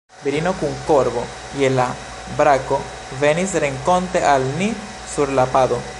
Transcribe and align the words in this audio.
Virino 0.21 0.51
kun 0.61 0.71
korbo 0.85 1.23
je 1.59 1.69
la 1.73 1.85
brako 2.39 2.81
venis 3.25 3.55
renkonte 3.67 4.25
al 4.35 4.51
ni 4.57 4.73
sur 5.15 5.39
la 5.41 5.51
pado. 5.57 5.83